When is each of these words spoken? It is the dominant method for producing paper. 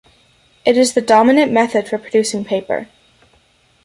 It 0.65 0.77
is 0.77 0.95
the 0.95 1.01
dominant 1.01 1.51
method 1.51 1.87
for 1.87 1.99
producing 1.99 2.43
paper. 2.43 2.87